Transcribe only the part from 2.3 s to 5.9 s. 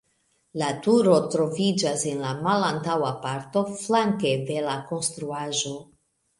malantaŭa parto flanke de la konstruaĵo.